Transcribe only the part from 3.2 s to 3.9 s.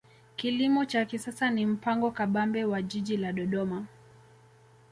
dodoma